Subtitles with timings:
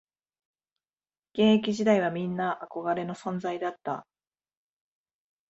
[1.35, 4.07] 現役時代はみんな憧れの存在だった